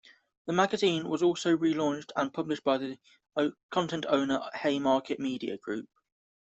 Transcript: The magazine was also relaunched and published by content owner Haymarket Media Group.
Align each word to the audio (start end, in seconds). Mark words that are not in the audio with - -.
The 0.47 0.53
magazine 0.53 1.07
was 1.07 1.21
also 1.21 1.55
relaunched 1.55 2.09
and 2.15 2.33
published 2.33 2.63
by 2.63 2.95
content 3.69 4.05
owner 4.09 4.41
Haymarket 4.55 5.19
Media 5.19 5.59
Group. 5.59 5.89